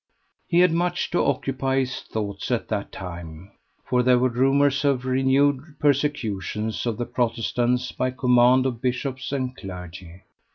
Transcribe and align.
He 0.47 0.61
had 0.61 0.71
much 0.71 1.11
to 1.11 1.21
occupy 1.23 1.77
his 1.81 1.99
thoughts 1.99 2.49
at 2.49 2.69
that 2.69 2.91
time, 2.91 3.51
for 3.85 4.01
there 4.01 4.17
were 4.17 4.29
rumours 4.29 4.83
of 4.83 5.05
renewed 5.05 5.75
persecutions 5.79 6.87
of 6.87 6.97
the 6.97 7.05
Protestants 7.05 7.91
by 7.91 8.09
command 8.09 8.65
of 8.65 8.81
bishops 8.81 9.31
and 9.31 9.55
clergy. 9.55 10.23